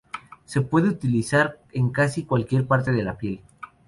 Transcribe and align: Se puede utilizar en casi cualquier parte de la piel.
Se 0.45 0.61
puede 0.61 0.89
utilizar 0.89 1.59
en 1.73 1.91
casi 1.91 2.23
cualquier 2.25 2.65
parte 2.65 2.91
de 2.91 3.03
la 3.03 3.19
piel. 3.19 3.41